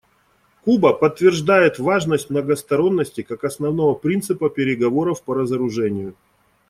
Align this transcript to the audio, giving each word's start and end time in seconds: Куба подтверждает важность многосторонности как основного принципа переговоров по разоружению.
Куба 0.65 0.93
подтверждает 0.93 1.77
важность 1.77 2.31
многосторонности 2.31 3.21
как 3.21 3.43
основного 3.43 3.93
принципа 3.93 4.49
переговоров 4.49 5.21
по 5.21 5.35
разоружению. 5.35 6.15